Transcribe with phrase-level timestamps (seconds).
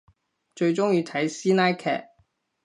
[0.55, 2.05] 最中意睇師奶劇